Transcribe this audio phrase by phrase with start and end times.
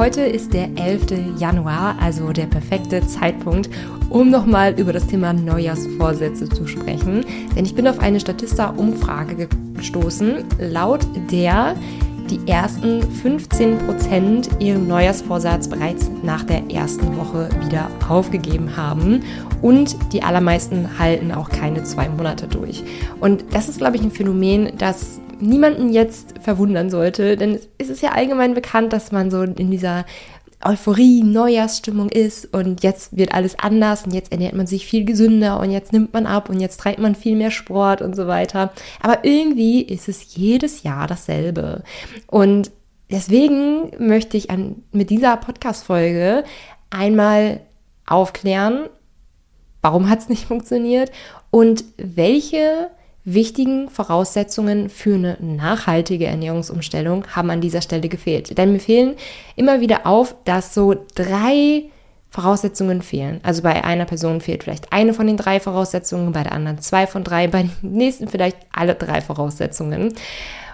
[0.00, 1.38] Heute ist der 11.
[1.38, 3.68] Januar, also der perfekte Zeitpunkt,
[4.08, 7.22] um nochmal über das Thema Neujahrsvorsätze zu sprechen.
[7.54, 11.76] Denn ich bin auf eine Statista-Umfrage gestoßen, laut der
[12.30, 19.22] die ersten 15 Prozent ihren Neujahrsvorsatz bereits nach der ersten Woche wieder aufgegeben haben
[19.60, 22.82] und die allermeisten halten auch keine zwei Monate durch.
[23.20, 28.02] Und das ist, glaube ich, ein Phänomen, das niemanden jetzt verwundern sollte, denn es ist
[28.02, 30.04] ja allgemein bekannt, dass man so in dieser
[30.62, 35.58] Euphorie, Neujahrsstimmung ist und jetzt wird alles anders und jetzt ernährt man sich viel gesünder
[35.58, 38.70] und jetzt nimmt man ab und jetzt treibt man viel mehr Sport und so weiter.
[39.00, 41.82] Aber irgendwie ist es jedes Jahr dasselbe.
[42.26, 42.70] Und
[43.10, 46.44] deswegen möchte ich an, mit dieser Podcast-Folge
[46.90, 47.60] einmal
[48.06, 48.88] aufklären,
[49.80, 51.10] warum hat es nicht funktioniert
[51.50, 52.90] und welche
[53.24, 58.56] wichtigen Voraussetzungen für eine nachhaltige Ernährungsumstellung haben an dieser Stelle gefehlt.
[58.56, 59.16] Denn mir fehlen
[59.56, 61.84] immer wieder auf, dass so drei
[62.30, 63.40] Voraussetzungen fehlen.
[63.42, 67.06] Also bei einer Person fehlt vielleicht eine von den drei Voraussetzungen, bei der anderen zwei
[67.06, 70.14] von drei, bei den nächsten vielleicht alle drei Voraussetzungen.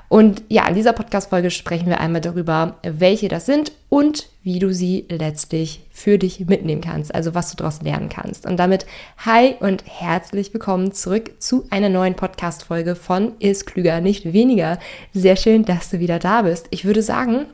[0.09, 4.73] Und ja, in dieser Podcast-Folge sprechen wir einmal darüber, welche das sind und wie du
[4.73, 8.47] sie letztlich für dich mitnehmen kannst, also was du daraus lernen kannst.
[8.47, 8.87] Und damit
[9.19, 14.79] hi und herzlich willkommen zurück zu einer neuen Podcast-Folge von Ist Klüger, nicht weniger.
[15.13, 16.67] Sehr schön, dass du wieder da bist.
[16.71, 17.47] Ich würde sagen,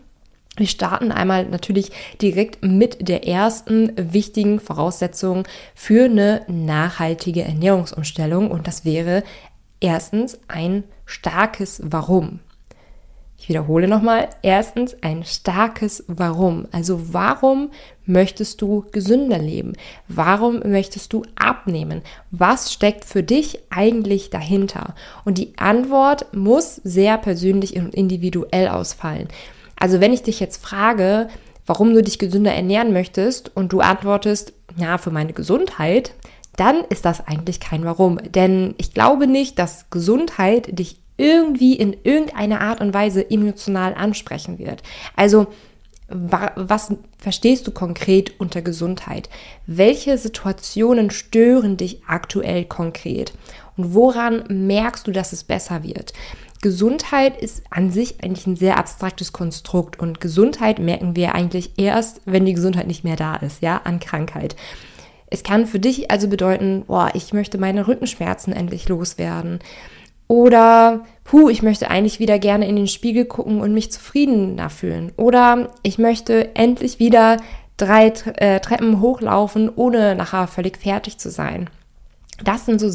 [0.57, 8.67] wir starten einmal natürlich direkt mit der ersten wichtigen Voraussetzung für eine nachhaltige Ernährungsumstellung und
[8.67, 9.23] das wäre
[9.83, 12.41] erstens ein starkes Warum.
[13.43, 14.29] Ich wiederhole nochmal.
[14.43, 16.69] Erstens ein starkes Warum.
[16.71, 17.73] Also warum
[18.07, 19.73] möchtest du gesünder leben?
[20.07, 22.03] Warum möchtest du abnehmen?
[22.31, 24.95] Was steckt für dich eigentlich dahinter?
[25.25, 29.27] Und die Antwort muss sehr persönlich und individuell ausfallen.
[29.77, 31.27] Also wenn ich dich jetzt frage,
[31.67, 36.15] warum du dich gesünder ernähren möchtest und du antwortest, ja, für meine Gesundheit,
[36.57, 38.19] dann ist das eigentlich kein Warum.
[38.19, 44.59] Denn ich glaube nicht, dass Gesundheit dich irgendwie in irgendeiner Art und Weise emotional ansprechen
[44.59, 44.83] wird.
[45.17, 45.47] Also
[46.15, 49.31] was verstehst du konkret unter Gesundheit?
[49.67, 53.33] Welche Situationen stören dich aktuell konkret?
[53.77, 56.13] Und woran merkst du, dass es besser wird?
[56.61, 62.21] Gesundheit ist an sich eigentlich ein sehr abstraktes Konstrukt und Gesundheit merken wir eigentlich erst,
[62.25, 64.55] wenn die Gesundheit nicht mehr da ist, ja, an Krankheit.
[65.33, 69.61] Es kann für dich also bedeuten, boah, ich möchte meine Rückenschmerzen endlich loswerden.
[70.29, 75.13] Oder, puh, ich möchte eigentlich wieder gerne in den Spiegel gucken und mich zufriedener fühlen.
[75.17, 77.39] Oder ich möchte endlich wieder
[77.77, 81.69] drei äh, Treppen hochlaufen, ohne nachher völlig fertig zu sein.
[82.45, 82.91] Das sind so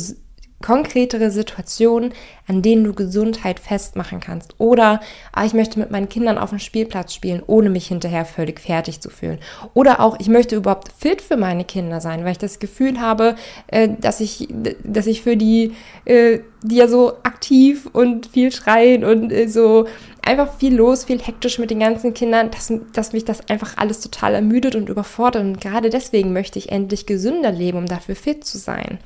[0.61, 2.13] konkretere Situationen,
[2.47, 4.55] an denen du Gesundheit festmachen kannst.
[4.57, 5.01] Oder
[5.31, 8.99] ah, ich möchte mit meinen Kindern auf dem Spielplatz spielen, ohne mich hinterher völlig fertig
[8.99, 9.37] zu fühlen.
[9.75, 13.35] Oder auch, ich möchte überhaupt fit für meine Kinder sein, weil ich das Gefühl habe,
[13.67, 14.47] äh, dass ich,
[14.83, 15.73] dass ich für die,
[16.05, 19.85] äh, die ja so aktiv und viel schreien und äh, so
[20.23, 24.01] einfach viel los, viel hektisch mit den ganzen Kindern, dass, dass mich das einfach alles
[24.01, 25.43] total ermüdet und überfordert.
[25.43, 28.97] Und gerade deswegen möchte ich endlich gesünder leben, um dafür fit zu sein.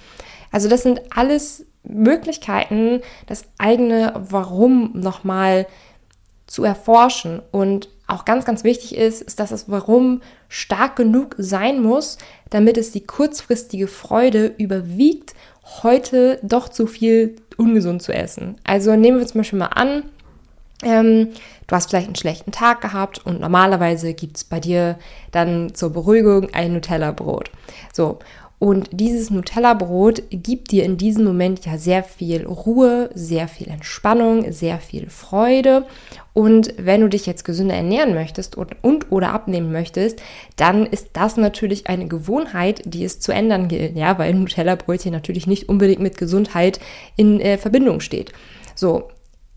[0.51, 5.67] Also das sind alles Möglichkeiten, das eigene Warum nochmal
[6.47, 7.41] zu erforschen.
[7.51, 12.17] Und auch ganz, ganz wichtig ist, ist, dass das Warum stark genug sein muss,
[12.49, 15.33] damit es die kurzfristige Freude überwiegt,
[15.83, 18.55] heute doch zu viel ungesund zu essen.
[18.63, 20.03] Also nehmen wir zum Beispiel mal an,
[20.83, 21.29] ähm,
[21.67, 24.97] du hast vielleicht einen schlechten Tag gehabt und normalerweise gibt es bei dir
[25.31, 27.51] dann zur Beruhigung ein Nutella-Brot.
[27.93, 28.19] So,
[28.61, 34.51] und dieses Nutella-Brot gibt dir in diesem Moment ja sehr viel Ruhe, sehr viel Entspannung,
[34.51, 35.87] sehr viel Freude.
[36.33, 40.21] Und wenn du dich jetzt gesünder ernähren möchtest und, und oder abnehmen möchtest,
[40.57, 45.47] dann ist das natürlich eine Gewohnheit, die es zu ändern gilt, ja, weil Nutella-Brötchen natürlich
[45.47, 46.79] nicht unbedingt mit Gesundheit
[47.15, 48.31] in äh, Verbindung steht.
[48.75, 49.09] So,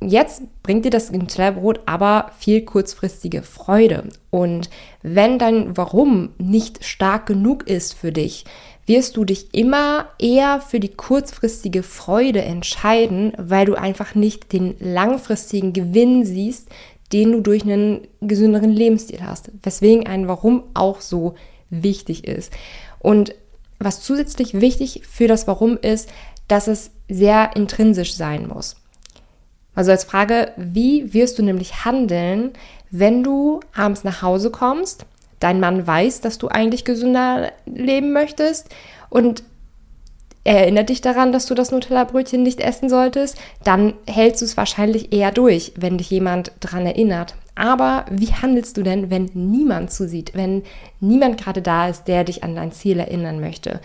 [0.06, 4.08] Jetzt bringt dir das Nutella-Brot aber viel kurzfristige Freude.
[4.30, 4.68] Und
[5.02, 8.44] wenn dein Warum nicht stark genug ist für dich,
[8.86, 14.76] wirst du dich immer eher für die kurzfristige Freude entscheiden, weil du einfach nicht den
[14.78, 16.68] langfristigen Gewinn siehst,
[17.12, 19.50] den du durch einen gesünderen Lebensstil hast.
[19.62, 21.34] Weswegen ein Warum auch so
[21.70, 22.52] wichtig ist.
[22.98, 23.34] Und
[23.78, 26.08] was zusätzlich wichtig für das Warum ist,
[26.48, 28.76] dass es sehr intrinsisch sein muss.
[29.74, 32.52] Also als Frage, wie wirst du nämlich handeln,
[32.90, 35.06] wenn du abends nach Hause kommst
[35.40, 38.68] dein Mann weiß, dass du eigentlich gesünder leben möchtest
[39.10, 39.42] und
[40.46, 44.58] er erinnert dich daran, dass du das Nutella-Brötchen nicht essen solltest, dann hältst du es
[44.58, 47.34] wahrscheinlich eher durch, wenn dich jemand daran erinnert.
[47.54, 50.62] Aber wie handelst du denn, wenn niemand zusieht, wenn
[51.00, 53.80] niemand gerade da ist, der dich an dein Ziel erinnern möchte?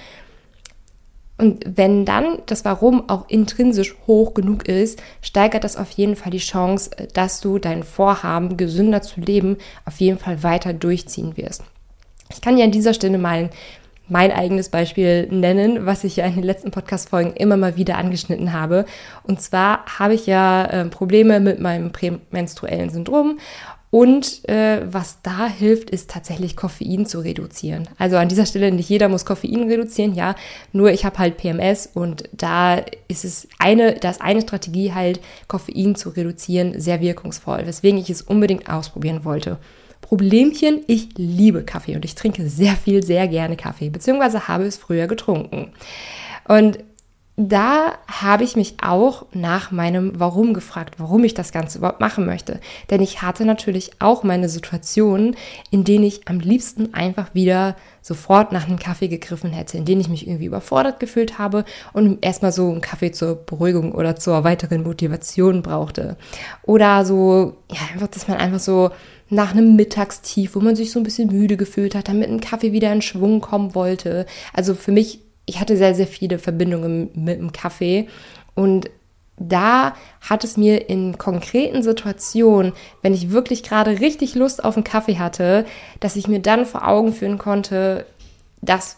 [1.40, 6.32] Und wenn dann das Warum auch intrinsisch hoch genug ist, steigert das auf jeden Fall
[6.32, 11.64] die Chance, dass du dein Vorhaben, gesünder zu leben, auf jeden Fall weiter durchziehen wirst.
[12.30, 13.50] Ich kann dir an dieser Stelle mal
[14.10, 18.52] mein eigenes Beispiel nennen, was ich ja in den letzten Podcast-Folgen immer mal wieder angeschnitten
[18.52, 18.86] habe.
[19.24, 23.40] Und zwar habe ich ja äh, Probleme mit meinem prämenstruellen Syndrom
[23.92, 27.90] und äh, was da hilft, ist tatsächlich Koffein zu reduzieren.
[27.98, 30.36] Also an dieser Stelle, nicht jeder muss Koffein reduzieren, ja.
[30.72, 35.96] Nur ich habe halt PMS und da ist es eine, das eine Strategie halt, Koffein
[35.96, 39.58] zu reduzieren, sehr wirkungsvoll, weswegen ich es unbedingt ausprobieren wollte.
[40.02, 44.78] Problemchen, ich liebe Kaffee und ich trinke sehr viel, sehr gerne Kaffee, beziehungsweise habe es
[44.78, 45.72] früher getrunken.
[46.48, 46.80] Und
[47.42, 52.26] da habe ich mich auch nach meinem Warum gefragt, warum ich das Ganze überhaupt machen
[52.26, 52.60] möchte.
[52.90, 55.38] Denn ich hatte natürlich auch meine Situationen,
[55.72, 60.02] in denen ich am liebsten einfach wieder sofort nach einem Kaffee gegriffen hätte, in denen
[60.02, 61.64] ich mich irgendwie überfordert gefühlt habe
[61.94, 66.18] und erstmal so einen Kaffee zur Beruhigung oder zur weiteren Motivation brauchte.
[66.64, 68.90] Oder so, ja, einfach, dass man einfach so
[69.30, 72.74] nach einem Mittagstief, wo man sich so ein bisschen müde gefühlt hat, damit ein Kaffee
[72.74, 74.26] wieder in Schwung kommen wollte.
[74.54, 78.08] Also für mich ich hatte sehr, sehr viele Verbindungen mit dem Kaffee.
[78.54, 78.90] Und
[79.38, 84.84] da hat es mir in konkreten Situationen, wenn ich wirklich gerade richtig Lust auf einen
[84.84, 85.66] Kaffee hatte,
[86.00, 88.06] dass ich mir dann vor Augen führen konnte,
[88.62, 88.98] dass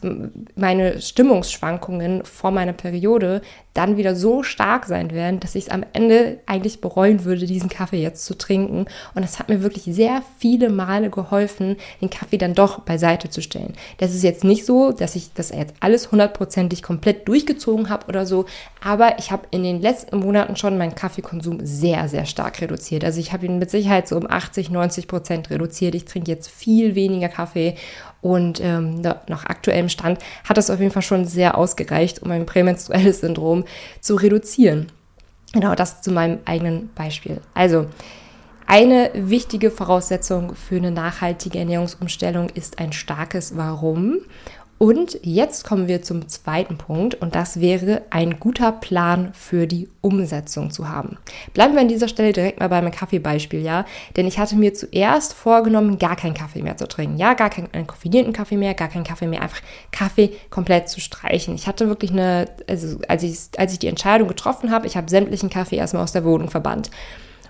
[0.55, 3.41] meine Stimmungsschwankungen vor meiner Periode
[3.73, 7.69] dann wieder so stark sein werden, dass ich es am Ende eigentlich bereuen würde, diesen
[7.69, 8.85] Kaffee jetzt zu trinken.
[9.15, 13.41] Und es hat mir wirklich sehr viele Male geholfen, den Kaffee dann doch beiseite zu
[13.41, 13.73] stellen.
[13.99, 18.25] Das ist jetzt nicht so, dass ich das jetzt alles hundertprozentig komplett durchgezogen habe oder
[18.25, 18.45] so,
[18.83, 23.05] aber ich habe in den letzten Monaten schon meinen Kaffeekonsum sehr, sehr stark reduziert.
[23.05, 25.95] Also ich habe ihn mit Sicherheit so um 80, 90 Prozent reduziert.
[25.95, 27.75] Ich trinke jetzt viel weniger Kaffee
[28.21, 32.45] und ähm, nach aktuellem Stand hat das auf jeden Fall schon sehr ausgereicht, um mein
[32.45, 33.65] prämenstruelles Syndrom
[33.99, 34.91] zu reduzieren.
[35.53, 37.41] Genau das zu meinem eigenen Beispiel.
[37.53, 37.87] Also,
[38.67, 44.19] eine wichtige Voraussetzung für eine nachhaltige Ernährungsumstellung ist ein starkes Warum.
[44.81, 49.87] Und jetzt kommen wir zum zweiten Punkt und das wäre ein guter Plan für die
[50.01, 51.19] Umsetzung zu haben.
[51.53, 53.85] Bleiben wir an dieser Stelle direkt mal bei meinem Kaffeebeispiel, ja?
[54.17, 57.17] Denn ich hatte mir zuerst vorgenommen, gar keinen Kaffee mehr zu trinken.
[57.17, 59.61] Ja, gar keinen koffinierten Kaffee mehr, gar keinen Kaffee mehr, einfach
[59.91, 61.53] Kaffee komplett zu streichen.
[61.53, 65.11] Ich hatte wirklich eine, also als ich, als ich die Entscheidung getroffen habe, ich habe
[65.11, 66.89] sämtlichen Kaffee erstmal aus der Wohnung verbannt.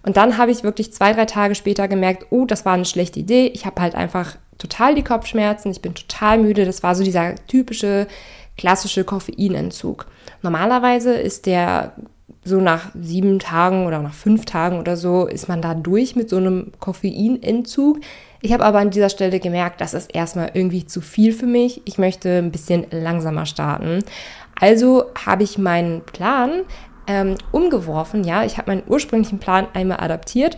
[0.04, 3.22] Und dann habe ich wirklich zwei, drei Tage später gemerkt, oh, das war eine schlechte
[3.22, 3.48] Idee.
[3.48, 6.66] Ich habe halt einfach total die Kopfschmerzen, ich bin total müde.
[6.66, 8.08] Das war so dieser typische
[8.58, 10.06] klassische Koffeinentzug.
[10.42, 11.94] Normalerweise ist der
[12.44, 16.30] so nach sieben Tagen oder nach fünf Tagen oder so ist man da durch mit
[16.30, 18.00] so einem Koffeinentzug.
[18.42, 21.82] Ich habe aber an dieser Stelle gemerkt, das ist erstmal irgendwie zu viel für mich.
[21.86, 24.04] Ich möchte ein bisschen langsamer starten.
[24.60, 26.62] Also habe ich meinen Plan
[27.06, 28.24] ähm, umgeworfen.
[28.24, 30.58] Ja, ich habe meinen ursprünglichen Plan einmal adaptiert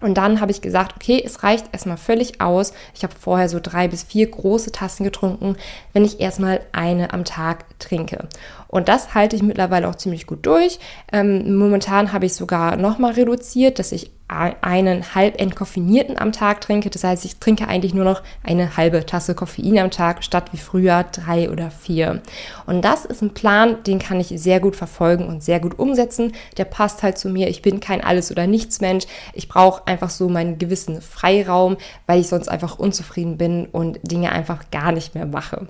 [0.00, 2.74] und dann habe ich gesagt, okay, es reicht erstmal völlig aus.
[2.94, 5.56] Ich habe vorher so drei bis vier große Tassen getrunken,
[5.94, 8.28] wenn ich erstmal eine am Tag trinke.
[8.68, 10.78] Und das halte ich mittlerweile auch ziemlich gut durch.
[11.12, 16.90] Ähm, momentan habe ich sogar nochmal reduziert, dass ich einen halb entkoffinierten am Tag trinke.
[16.90, 20.56] Das heißt, ich trinke eigentlich nur noch eine halbe Tasse Koffein am Tag, statt wie
[20.56, 22.22] früher drei oder vier.
[22.66, 26.32] Und das ist ein Plan, den kann ich sehr gut verfolgen und sehr gut umsetzen.
[26.56, 27.48] Der passt halt zu mir.
[27.48, 29.06] Ich bin kein Alles- oder Nichts-Mensch.
[29.32, 34.32] Ich brauche einfach so meinen gewissen Freiraum, weil ich sonst einfach unzufrieden bin und Dinge
[34.32, 35.68] einfach gar nicht mehr mache.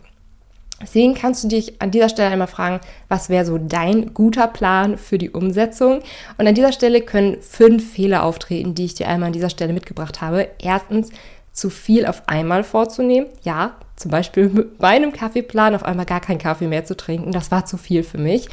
[0.80, 4.99] Deswegen kannst du dich an dieser Stelle einmal fragen, was wäre so dein guter Plan
[4.99, 6.02] für die Umsetzung?
[6.37, 9.73] Und an dieser Stelle können fünf Fehler auftreten, die ich dir einmal an dieser Stelle
[9.73, 10.49] mitgebracht habe.
[10.59, 11.11] Erstens,
[11.56, 13.28] zu viel auf einmal vorzunehmen.
[13.42, 17.33] Ja, zum Beispiel mit meinem Kaffeeplan auf einmal gar keinen Kaffee mehr zu trinken.
[17.33, 18.49] Das war zu viel für mich.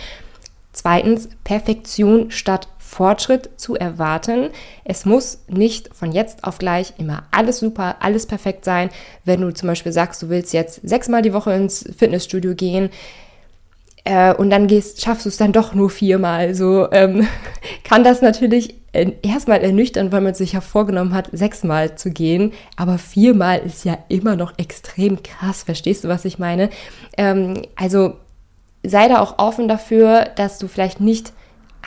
[0.72, 4.50] Zweitens, Perfektion statt Fortschritt zu erwarten.
[4.84, 8.90] Es muss nicht von jetzt auf gleich immer alles super, alles perfekt sein.
[9.26, 12.90] Wenn du zum Beispiel sagst, du willst jetzt sechsmal die Woche ins Fitnessstudio gehen,
[14.06, 16.56] äh, und dann gehst, schaffst du es dann doch nur viermal.
[16.56, 17.26] So ähm,
[17.84, 22.52] kann das natürlich erstmal ernüchtern, weil man sich ja vorgenommen hat, sechsmal zu gehen.
[22.76, 25.64] Aber viermal ist ja immer noch extrem krass.
[25.64, 26.70] Verstehst du, was ich meine?
[27.18, 28.16] Ähm, also
[28.86, 31.32] sei da auch offen dafür, dass du vielleicht nicht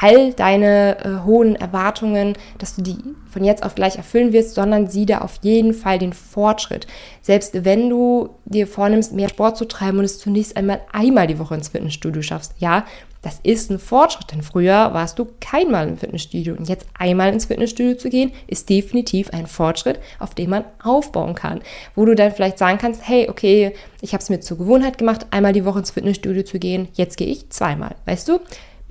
[0.01, 2.97] all deine äh, hohen Erwartungen, dass du die
[3.31, 6.87] von jetzt auf gleich erfüllen wirst, sondern sieh da auf jeden Fall den Fortschritt.
[7.23, 11.39] Selbst wenn du dir vornimmst, mehr Sport zu treiben und es zunächst einmal einmal die
[11.39, 12.85] Woche ins Fitnessstudio schaffst, ja,
[13.23, 17.47] das ist ein Fortschritt, denn früher warst du keinmal im Fitnessstudio und jetzt einmal ins
[17.47, 21.61] Fitnessstudio zu gehen, ist definitiv ein Fortschritt, auf den man aufbauen kann,
[21.97, 25.27] wo du dann vielleicht sagen kannst, hey, okay, ich habe es mir zur Gewohnheit gemacht,
[25.33, 28.39] einmal die Woche ins Fitnessstudio zu gehen, jetzt gehe ich zweimal, weißt du?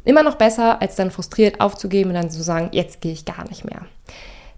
[0.06, 3.48] Immer noch besser, als dann frustriert aufzugeben und dann zu sagen, jetzt gehe ich gar
[3.50, 3.82] nicht mehr.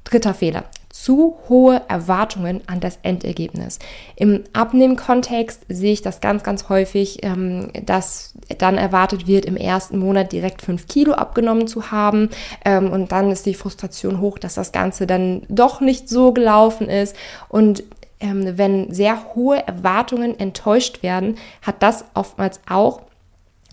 [0.04, 0.66] Dritter Fehler.
[0.90, 3.78] Zu hohe Erwartungen an das Endergebnis.
[4.16, 10.00] Im Abnehmen-Kontext sehe ich das ganz, ganz häufig, ähm, dass dann erwartet wird, im ersten
[10.00, 12.30] Monat direkt fünf Kilo abgenommen zu haben.
[12.66, 16.90] Ähm, und dann ist die Frustration hoch, dass das Ganze dann doch nicht so gelaufen
[16.90, 17.16] ist.
[17.50, 17.84] Und
[18.20, 23.02] ähm, wenn sehr hohe Erwartungen enttäuscht werden, hat das oftmals auch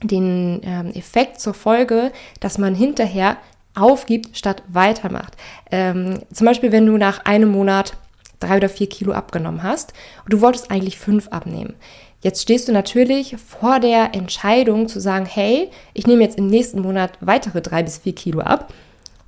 [0.02, 3.36] den ähm, Effekt zur Folge, dass man hinterher
[3.74, 5.36] aufgibt statt weitermacht.
[5.70, 7.96] Ähm, zum Beispiel, wenn du nach einem Monat
[8.40, 9.92] drei oder vier Kilo abgenommen hast
[10.24, 11.74] und du wolltest eigentlich fünf abnehmen.
[12.20, 16.80] Jetzt stehst du natürlich vor der Entscheidung zu sagen, hey, ich nehme jetzt im nächsten
[16.80, 18.72] Monat weitere drei bis vier Kilo ab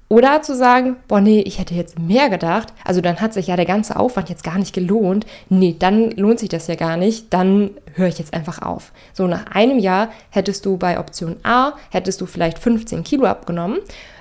[0.08, 3.56] oder zu sagen, boah, nee, ich hätte jetzt mehr gedacht, also dann hat sich ja
[3.56, 5.26] der ganze Aufwand jetzt gar nicht gelohnt.
[5.48, 8.92] Nee, dann lohnt sich das ja gar nicht, dann höre ich jetzt einfach auf.
[9.12, 13.78] So, nach einem Jahr hättest du bei Option A, hättest du vielleicht 15 Kilo abgenommen,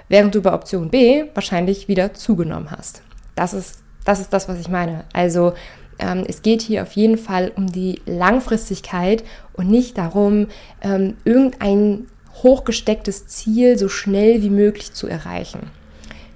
[0.09, 3.03] während du bei Option B wahrscheinlich wieder zugenommen hast.
[3.35, 5.03] Das ist das, ist das was ich meine.
[5.13, 5.53] Also
[5.99, 9.23] ähm, es geht hier auf jeden Fall um die Langfristigkeit
[9.53, 10.47] und nicht darum,
[10.81, 12.07] ähm, irgendein
[12.43, 15.71] hochgestecktes Ziel so schnell wie möglich zu erreichen.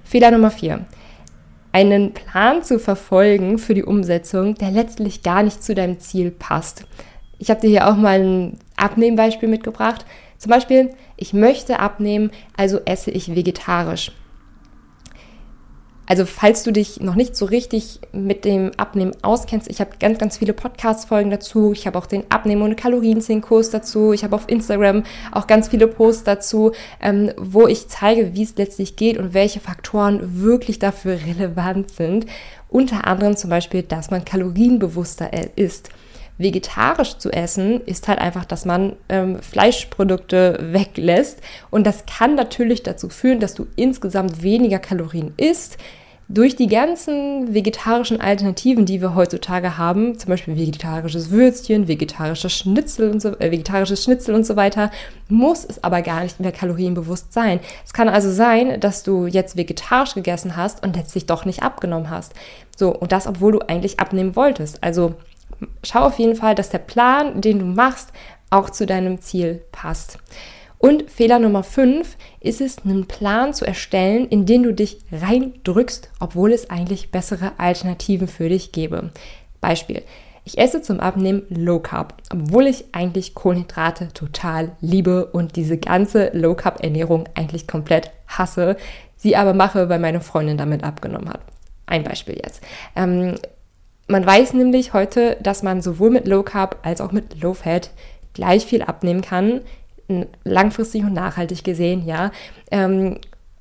[0.04, 0.86] Fehler Nummer vier.
[1.72, 6.84] Einen Plan zu verfolgen für die Umsetzung, der letztlich gar nicht zu deinem Ziel passt.
[7.38, 10.04] Ich habe dir hier auch mal ein Abnehmbeispiel mitgebracht.
[10.36, 14.12] Zum Beispiel, ich möchte abnehmen, also esse ich vegetarisch.
[16.10, 20.18] Also falls du dich noch nicht so richtig mit dem Abnehmen auskennst, ich habe ganz,
[20.18, 21.72] ganz viele Podcast-Folgen dazu.
[21.72, 24.12] Ich habe auch den Abnehmen- und Kalorienzählen-Kurs dazu.
[24.12, 28.56] Ich habe auf Instagram auch ganz viele Posts dazu, ähm, wo ich zeige, wie es
[28.56, 32.26] letztlich geht und welche Faktoren wirklich dafür relevant sind.
[32.68, 35.90] Unter anderem zum Beispiel, dass man kalorienbewusster isst
[36.38, 41.40] vegetarisch zu essen, ist halt einfach, dass man ähm, Fleischprodukte weglässt.
[41.70, 45.76] Und das kann natürlich dazu führen, dass du insgesamt weniger Kalorien isst,
[46.32, 53.10] durch die ganzen vegetarischen Alternativen, die wir heutzutage haben, zum Beispiel vegetarisches Würstchen, vegetarisches Schnitzel
[53.10, 54.92] und so, äh, vegetarisches Schnitzel und so weiter,
[55.28, 57.58] muss es aber gar nicht mehr kalorienbewusst sein.
[57.84, 62.10] Es kann also sein, dass du jetzt vegetarisch gegessen hast und letztlich doch nicht abgenommen
[62.10, 62.32] hast.
[62.76, 64.84] So, und das, obwohl du eigentlich abnehmen wolltest.
[64.84, 65.16] Also
[65.82, 68.10] schau auf jeden Fall, dass der Plan, den du machst,
[68.50, 70.18] auch zu deinem Ziel passt.
[70.82, 76.08] Und Fehler Nummer 5 ist es, einen Plan zu erstellen, in den du dich reindrückst,
[76.20, 79.10] obwohl es eigentlich bessere Alternativen für dich gäbe.
[79.60, 80.02] Beispiel.
[80.46, 86.30] Ich esse zum Abnehmen Low Carb, obwohl ich eigentlich Kohlenhydrate total liebe und diese ganze
[86.32, 88.78] Low Carb Ernährung eigentlich komplett hasse,
[89.16, 91.40] sie aber mache, weil meine Freundin damit abgenommen hat.
[91.84, 92.62] Ein Beispiel jetzt.
[92.96, 93.34] Ähm,
[94.08, 97.90] man weiß nämlich heute, dass man sowohl mit Low Carb als auch mit Low Fat
[98.32, 99.60] gleich viel abnehmen kann,
[100.44, 102.30] langfristig und nachhaltig gesehen, ja.
[102.70, 103.16] Ähm,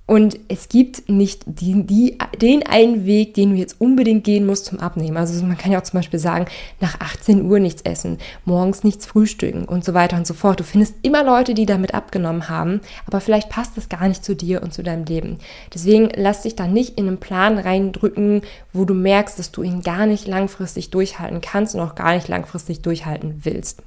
[0.09, 4.65] und es gibt nicht die, die, den einen Weg, den du jetzt unbedingt gehen musst
[4.65, 5.17] zum Abnehmen.
[5.17, 6.47] Also man kann ja auch zum Beispiel sagen,
[6.79, 10.59] nach 18 Uhr nichts essen, morgens nichts frühstücken und so weiter und so fort.
[10.59, 14.35] Du findest immer Leute, die damit abgenommen haben, aber vielleicht passt das gar nicht zu
[14.35, 15.37] dir und zu deinem Leben.
[15.75, 18.41] Deswegen lass dich da nicht in einen Plan reindrücken,
[18.73, 22.27] wo du merkst, dass du ihn gar nicht langfristig durchhalten kannst und auch gar nicht
[22.27, 23.83] langfristig durchhalten willst.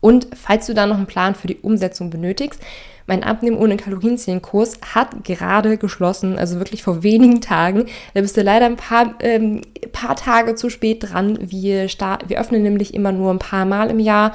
[0.00, 2.60] Und falls du da noch einen Plan für die Umsetzung benötigst,
[3.06, 7.86] mein Abnehmen ohne Kalorienzählen-Kurs hat gerade geschlossen, also wirklich vor wenigen Tagen.
[8.14, 9.60] Da bist du leider ein paar, ähm,
[9.92, 11.38] paar Tage zu spät dran.
[11.40, 14.32] Wir, wir öffnen nämlich immer nur ein paar Mal im Jahr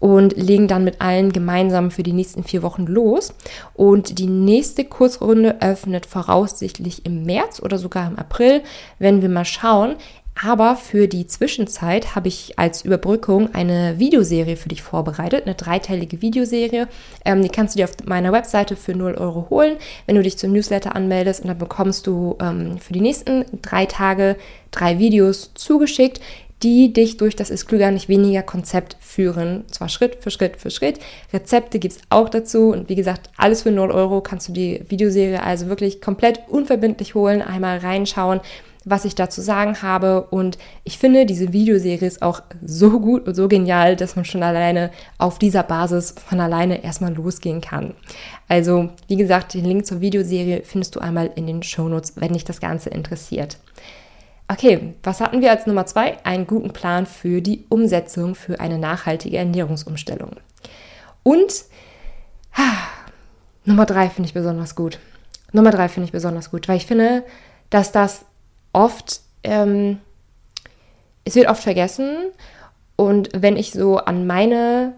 [0.00, 3.34] und legen dann mit allen gemeinsam für die nächsten vier Wochen los.
[3.74, 8.62] Und die nächste Kursrunde öffnet voraussichtlich im März oder sogar im April,
[8.98, 9.96] wenn wir mal schauen.
[10.42, 16.22] Aber für die Zwischenzeit habe ich als Überbrückung eine Videoserie für dich vorbereitet, eine dreiteilige
[16.22, 16.88] Videoserie.
[17.26, 20.38] Ähm, die kannst du dir auf meiner Webseite für 0 Euro holen, wenn du dich
[20.38, 21.42] zum Newsletter anmeldest.
[21.42, 24.36] Und dann bekommst du ähm, für die nächsten drei Tage
[24.70, 26.20] drei Videos zugeschickt,
[26.62, 29.64] die dich durch das ist klüger nicht weniger Konzept führen.
[29.70, 31.00] Zwar Schritt für Schritt für Schritt.
[31.34, 32.70] Rezepte gibt es auch dazu.
[32.70, 37.14] Und wie gesagt, alles für 0 Euro kannst du die Videoserie also wirklich komplett unverbindlich
[37.14, 38.40] holen, einmal reinschauen
[38.84, 40.22] was ich dazu sagen habe.
[40.22, 44.42] Und ich finde, diese Videoserie ist auch so gut und so genial, dass man schon
[44.42, 47.94] alleine auf dieser Basis von alleine erstmal losgehen kann.
[48.48, 52.44] Also, wie gesagt, den Link zur Videoserie findest du einmal in den Shownotes, wenn dich
[52.44, 53.58] das Ganze interessiert.
[54.48, 56.24] Okay, was hatten wir als Nummer zwei?
[56.24, 60.32] Einen guten Plan für die Umsetzung für eine nachhaltige Ernährungsumstellung.
[61.22, 61.64] Und
[62.54, 62.88] ah,
[63.64, 64.98] Nummer drei finde ich besonders gut.
[65.52, 67.22] Nummer drei finde ich besonders gut, weil ich finde,
[67.70, 68.24] dass das
[68.72, 69.98] oft, ähm,
[71.24, 72.16] es wird oft vergessen.
[72.96, 74.94] Und wenn ich so an meine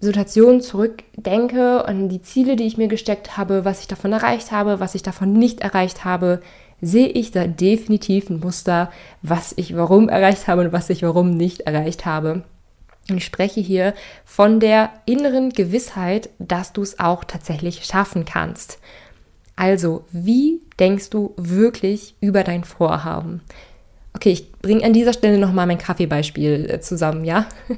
[0.00, 4.80] Situation zurückdenke, an die Ziele, die ich mir gesteckt habe, was ich davon erreicht habe,
[4.80, 6.42] was ich davon nicht erreicht habe,
[6.80, 8.90] sehe ich da definitiv ein Muster,
[9.22, 12.42] was ich warum erreicht habe und was ich warum nicht erreicht habe.
[13.08, 18.78] Ich spreche hier von der inneren Gewissheit, dass du es auch tatsächlich schaffen kannst.
[19.56, 23.42] Also, wie denkst du wirklich über dein Vorhaben?
[24.14, 27.46] Okay, ich bringe an dieser Stelle nochmal mein Kaffeebeispiel äh, zusammen, ja?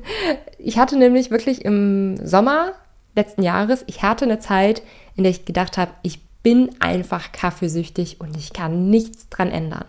[0.66, 2.72] Ich hatte nämlich wirklich im Sommer
[3.14, 4.80] letzten Jahres, ich hatte eine Zeit,
[5.14, 9.84] in der ich gedacht habe, ich bin einfach kaffeesüchtig und ich kann nichts dran ändern.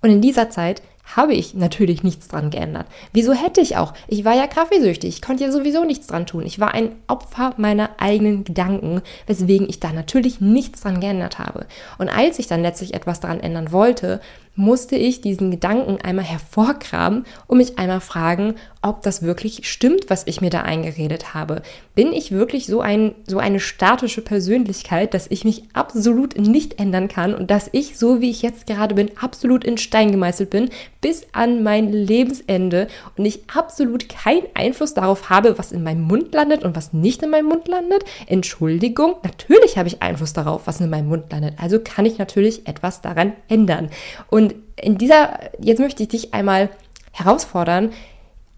[0.00, 0.80] Und in dieser Zeit
[1.14, 2.86] habe ich natürlich nichts dran geändert.
[3.12, 3.94] Wieso hätte ich auch?
[4.08, 5.14] Ich war ja kaffeesüchtig.
[5.14, 6.44] Ich konnte ja sowieso nichts dran tun.
[6.44, 11.66] Ich war ein Opfer meiner eigenen Gedanken, weswegen ich da natürlich nichts dran geändert habe.
[11.98, 14.20] Und als ich dann letztlich etwas daran ändern wollte,
[14.56, 18.54] musste ich diesen Gedanken einmal hervorkramen und mich einmal fragen,
[18.86, 21.62] ob das wirklich stimmt, was ich mir da eingeredet habe.
[21.94, 27.08] Bin ich wirklich so, ein, so eine statische Persönlichkeit, dass ich mich absolut nicht ändern
[27.08, 30.70] kann und dass ich, so wie ich jetzt gerade bin, absolut in Stein gemeißelt bin,
[31.00, 32.86] bis an mein Lebensende
[33.16, 37.22] und ich absolut keinen Einfluss darauf habe, was in meinem Mund landet und was nicht
[37.22, 38.04] in meinem Mund landet?
[38.26, 41.54] Entschuldigung, natürlich habe ich Einfluss darauf, was in meinem Mund landet.
[41.60, 43.90] Also kann ich natürlich etwas daran ändern.
[44.30, 44.45] Und
[44.76, 46.70] in dieser, jetzt möchte ich dich einmal
[47.12, 47.92] herausfordern,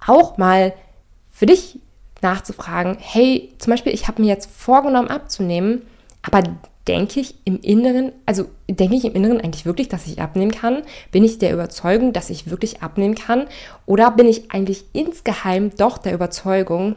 [0.06, 0.72] auch mal
[1.30, 1.78] für dich
[2.20, 5.82] nachzufragen, hey, zum Beispiel, ich habe mir jetzt vorgenommen abzunehmen,
[6.22, 6.42] aber
[6.88, 10.82] denke ich im Inneren, also denke ich im Inneren eigentlich wirklich, dass ich abnehmen kann?
[11.12, 13.46] Bin ich der Überzeugung, dass ich wirklich abnehmen kann?
[13.86, 16.96] Oder bin ich eigentlich insgeheim doch der Überzeugung,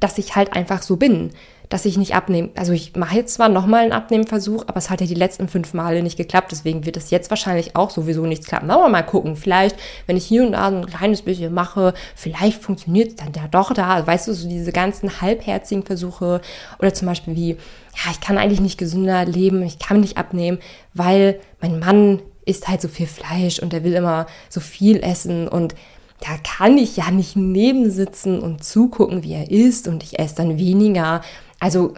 [0.00, 1.30] dass ich halt einfach so bin?
[1.72, 2.50] Dass ich nicht abnehme.
[2.54, 5.72] Also ich mache jetzt zwar nochmal einen Abnehmversuch, aber es hat ja die letzten fünf
[5.72, 6.52] Male nicht geklappt.
[6.52, 8.70] Deswegen wird es jetzt wahrscheinlich auch sowieso nichts klappen.
[8.70, 9.36] Aber mal gucken.
[9.36, 9.76] Vielleicht,
[10.06, 13.48] wenn ich hier und da so ein kleines bisschen mache, vielleicht funktioniert es dann ja
[13.48, 14.06] doch da.
[14.06, 16.42] Weißt du, so diese ganzen halbherzigen Versuche
[16.78, 20.58] oder zum Beispiel wie, ja, ich kann eigentlich nicht gesünder leben, ich kann nicht abnehmen,
[20.92, 25.48] weil mein Mann isst halt so viel Fleisch und der will immer so viel essen
[25.48, 25.74] und
[26.20, 30.58] da kann ich ja nicht nebensitzen und zugucken, wie er isst und ich esse dann
[30.58, 31.22] weniger.
[31.62, 31.94] Also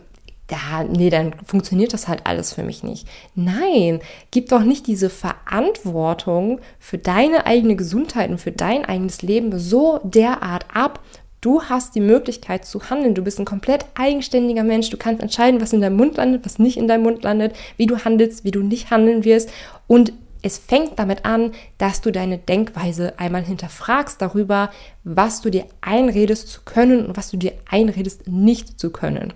[0.48, 3.08] da, nee, dann funktioniert das halt alles für mich nicht.
[3.34, 4.00] Nein,
[4.30, 10.00] gib doch nicht diese Verantwortung für deine eigene Gesundheit und für dein eigenes Leben so
[10.04, 11.00] derart ab.
[11.40, 13.14] Du hast die Möglichkeit zu handeln.
[13.14, 14.90] Du bist ein komplett eigenständiger Mensch.
[14.90, 17.86] Du kannst entscheiden, was in deinem Mund landet, was nicht in deinem Mund landet, wie
[17.86, 19.50] du handelst, wie du nicht handeln wirst.
[19.86, 20.12] Und
[20.44, 24.70] es fängt damit an, dass du deine Denkweise einmal hinterfragst darüber,
[25.02, 29.32] was du dir einredest zu können und was du dir einredest nicht zu können.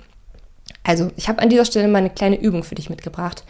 [0.89, 3.45] Also, ich habe an dieser Stelle mal eine kleine Übung für dich mitgebracht.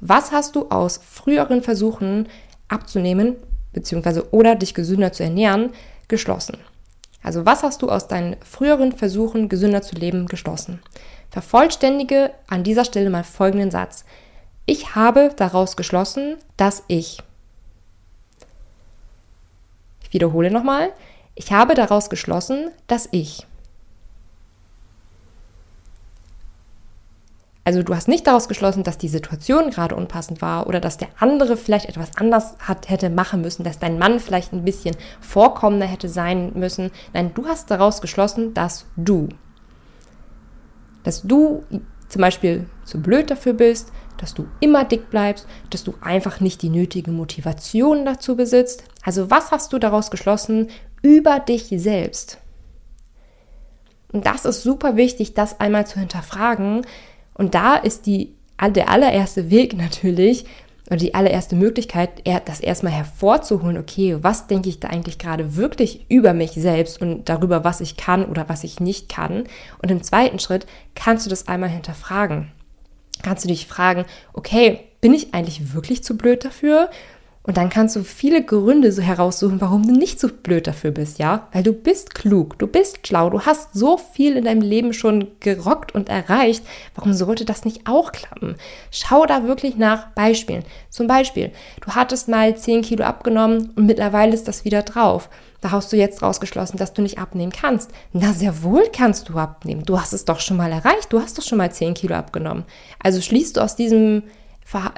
[0.00, 2.28] Was hast du aus früheren Versuchen
[2.66, 3.36] abzunehmen
[3.72, 4.22] bzw.
[4.32, 5.70] oder dich gesünder zu ernähren
[6.08, 6.58] geschlossen?
[7.22, 10.80] Also, was hast du aus deinen früheren Versuchen gesünder zu leben geschlossen?
[11.30, 14.04] Vervollständige an dieser Stelle mal folgenden Satz.
[14.64, 17.22] Ich habe daraus geschlossen, dass ich.
[20.02, 20.90] Ich wiederhole nochmal.
[21.36, 23.46] Ich habe daraus geschlossen, dass ich.
[27.66, 31.08] Also du hast nicht daraus geschlossen, dass die Situation gerade unpassend war oder dass der
[31.18, 35.86] andere vielleicht etwas anders hat, hätte machen müssen, dass dein Mann vielleicht ein bisschen vorkommender
[35.86, 36.92] hätte sein müssen.
[37.12, 39.30] Nein, du hast daraus geschlossen, dass du.
[41.02, 41.64] Dass du
[42.08, 46.62] zum Beispiel zu blöd dafür bist, dass du immer dick bleibst, dass du einfach nicht
[46.62, 48.84] die nötige Motivation dazu besitzt.
[49.02, 50.68] Also was hast du daraus geschlossen
[51.02, 52.38] über dich selbst?
[54.12, 56.86] Und das ist super wichtig, das einmal zu hinterfragen,
[57.36, 60.46] und da ist die, der allererste Weg natürlich,
[60.88, 66.06] oder die allererste Möglichkeit, das erstmal hervorzuholen, okay, was denke ich da eigentlich gerade wirklich
[66.08, 69.44] über mich selbst und darüber, was ich kann oder was ich nicht kann.
[69.82, 72.52] Und im zweiten Schritt kannst du das einmal hinterfragen.
[73.22, 76.90] Kannst du dich fragen, okay, bin ich eigentlich wirklich zu blöd dafür?
[77.46, 81.20] Und dann kannst du viele Gründe so heraussuchen, warum du nicht so blöd dafür bist,
[81.20, 81.46] ja?
[81.52, 85.28] Weil du bist klug, du bist schlau, du hast so viel in deinem Leben schon
[85.38, 86.64] gerockt und erreicht.
[86.96, 88.56] Warum sollte das nicht auch klappen?
[88.90, 90.64] Schau da wirklich nach Beispielen.
[90.90, 95.30] Zum Beispiel, du hattest mal 10 Kilo abgenommen und mittlerweile ist das wieder drauf.
[95.60, 97.92] Da hast du jetzt rausgeschlossen, dass du nicht abnehmen kannst.
[98.12, 99.84] Na, sehr wohl kannst du abnehmen.
[99.84, 101.12] Du hast es doch schon mal erreicht.
[101.12, 102.64] Du hast doch schon mal 10 Kilo abgenommen.
[103.00, 104.24] Also schließt du aus diesem,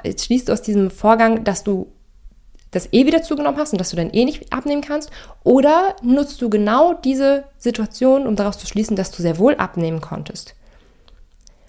[0.03, 1.91] schließt du aus diesem Vorgang, dass du
[2.71, 5.11] das eh wieder zugenommen hast und dass du dann eh nicht abnehmen kannst?
[5.43, 10.01] Oder nutzt du genau diese Situation, um daraus zu schließen, dass du sehr wohl abnehmen
[10.01, 10.55] konntest?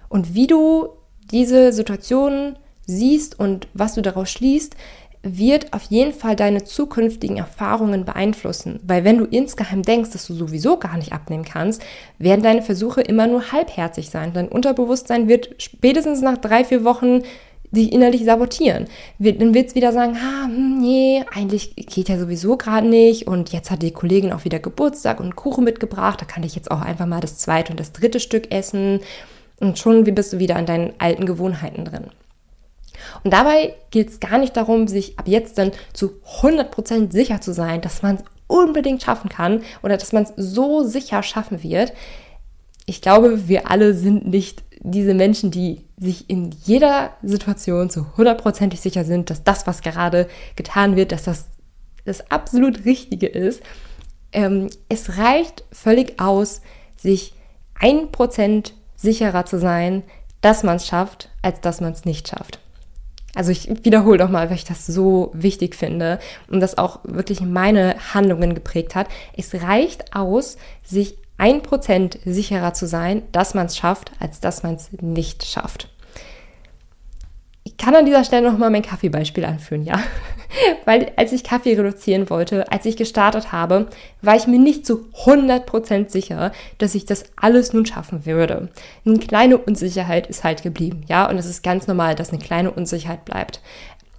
[0.08, 0.90] Und wie du
[1.30, 4.74] diese Situation siehst und was du daraus schließt,
[5.22, 8.80] wird auf jeden Fall deine zukünftigen Erfahrungen beeinflussen.
[8.82, 11.82] Weil wenn du insgeheim denkst, dass du sowieso gar nicht abnehmen kannst,
[12.18, 14.32] werden deine Versuche immer nur halbherzig sein.
[14.32, 17.22] Dein Unterbewusstsein wird spätestens nach drei, vier Wochen
[17.72, 18.86] dich innerlich sabotieren.
[19.18, 23.52] Dann wird es wieder sagen, ah, hm, nee, eigentlich geht ja sowieso gerade nicht und
[23.52, 26.80] jetzt hat die Kollegin auch wieder Geburtstag und Kuchen mitgebracht, da kann ich jetzt auch
[26.80, 29.00] einfach mal das zweite und das dritte Stück essen
[29.60, 32.06] und schon bist du wieder an deinen alten Gewohnheiten drin.
[33.24, 37.52] Und dabei geht es gar nicht darum, sich ab jetzt dann zu 100% sicher zu
[37.52, 41.92] sein, dass man es unbedingt schaffen kann oder dass man es so sicher schaffen wird.
[42.86, 48.80] Ich glaube, wir alle sind nicht diese Menschen, die sich in jeder Situation zu hundertprozentig
[48.80, 51.46] sicher sind, dass das, was gerade getan wird, dass das
[52.04, 53.62] das absolut Richtige ist.
[54.32, 56.62] Ähm, es reicht völlig aus,
[56.96, 57.34] sich
[57.78, 60.02] ein Prozent sicherer zu sein,
[60.40, 62.58] dass man es schafft, als dass man es nicht schafft.
[63.34, 67.40] Also ich wiederhole doch mal, weil ich das so wichtig finde und das auch wirklich
[67.40, 69.08] meine Handlungen geprägt hat.
[69.36, 74.62] Es reicht aus, sich ein Prozent sicherer zu sein, dass man es schafft, als dass
[74.62, 75.88] man es nicht schafft.
[77.64, 80.02] Ich kann an dieser Stelle nochmal mein Kaffeebeispiel anführen, ja.
[80.84, 83.88] Weil als ich Kaffee reduzieren wollte, als ich gestartet habe,
[84.20, 88.68] war ich mir nicht zu 100% sicher, dass ich das alles nun schaffen würde.
[89.06, 91.26] Eine kleine Unsicherheit ist halt geblieben, ja.
[91.26, 93.62] Und es ist ganz normal, dass eine kleine Unsicherheit bleibt.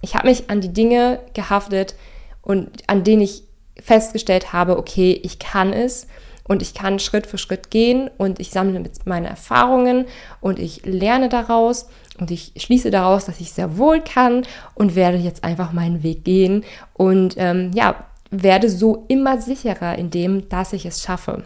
[0.00, 1.94] Ich habe mich an die Dinge gehaftet
[2.42, 3.44] und an denen ich
[3.80, 6.08] festgestellt habe, okay, ich kann es
[6.44, 10.06] und ich kann Schritt für Schritt gehen und ich sammle meine Erfahrungen
[10.40, 15.18] und ich lerne daraus und ich schließe daraus, dass ich sehr wohl kann und werde
[15.18, 20.72] jetzt einfach meinen Weg gehen und ähm, ja, werde so immer sicherer in dem, dass
[20.72, 21.44] ich es schaffe.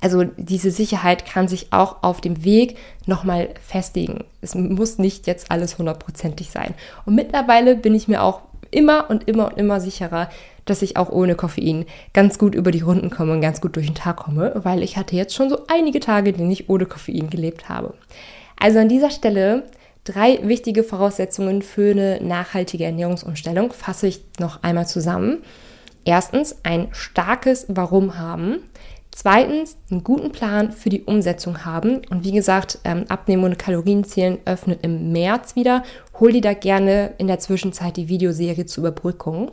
[0.00, 4.24] Also diese Sicherheit kann sich auch auf dem Weg nochmal festigen.
[4.40, 6.74] Es muss nicht jetzt alles hundertprozentig sein.
[7.04, 10.28] Und mittlerweile bin ich mir auch immer und immer und immer sicherer,
[10.64, 13.86] dass ich auch ohne Koffein ganz gut über die Runden komme und ganz gut durch
[13.86, 17.30] den Tag komme, weil ich hatte jetzt schon so einige Tage, denen ich ohne Koffein
[17.30, 17.94] gelebt habe.
[18.58, 19.64] Also an dieser Stelle
[20.04, 25.38] drei wichtige Voraussetzungen für eine nachhaltige Ernährungsumstellung fasse ich noch einmal zusammen.
[26.04, 28.60] Erstens, ein starkes Warum haben.
[29.22, 32.00] Zweitens, einen guten Plan für die Umsetzung haben.
[32.08, 35.82] Und wie gesagt, ähm, Abnehmen und Kalorienzählen öffnet im März wieder.
[36.18, 39.50] Hol dir da gerne in der Zwischenzeit die Videoserie zur Überbrückung.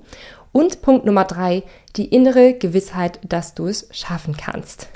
[0.53, 1.63] Und Punkt Nummer drei,
[1.97, 4.87] die innere Gewissheit, dass du es schaffen kannst.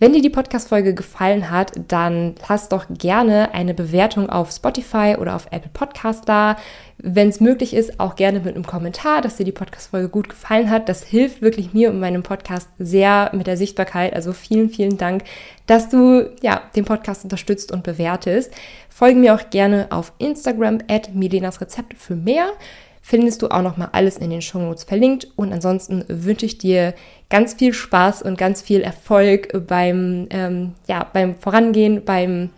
[0.00, 5.34] Wenn dir die Podcast-Folge gefallen hat, dann lass doch gerne eine Bewertung auf Spotify oder
[5.34, 6.56] auf Apple Podcast da.
[6.98, 10.70] Wenn es möglich ist, auch gerne mit einem Kommentar, dass dir die Podcast-Folge gut gefallen
[10.70, 10.88] hat.
[10.88, 14.14] Das hilft wirklich mir und meinem Podcast sehr mit der Sichtbarkeit.
[14.14, 15.24] Also vielen, vielen Dank,
[15.66, 18.52] dass du ja, den Podcast unterstützt und bewertest.
[18.88, 22.52] Folge mir auch gerne auf Instagram at Milenas Rezept für mehr
[23.08, 25.28] findest du auch noch mal alles in den Shownotes verlinkt.
[25.34, 26.92] Und ansonsten wünsche ich dir
[27.30, 32.50] ganz viel Spaß und ganz viel Erfolg beim, ähm, ja, beim Vorangehen, beim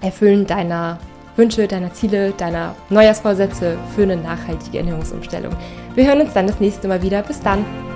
[0.00, 0.98] Erfüllen deiner
[1.36, 5.54] Wünsche, deiner Ziele, deiner Neujahrsvorsätze für eine nachhaltige Ernährungsumstellung.
[5.94, 7.22] Wir hören uns dann das nächste Mal wieder.
[7.22, 7.93] Bis dann!